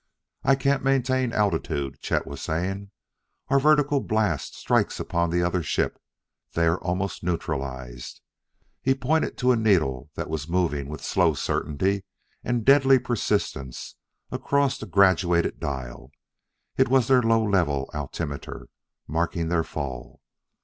[0.43, 2.89] "I can't maintain altitude," Chet was saying.
[3.49, 6.01] "Our vertical blasts strike upon the other ship;
[6.53, 8.19] they are almost neutralized."
[8.81, 12.03] He pointed to a needle that was moving with slow certainty
[12.43, 13.93] and deadly persistence
[14.31, 16.09] across a graduated dial.
[16.77, 18.69] It was their low level altimeter,
[19.07, 20.19] marking their fall.